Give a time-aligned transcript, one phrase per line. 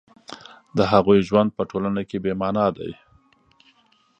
[0.77, 2.91] د هغوی ژوند په ټولنه کې بې مانا دی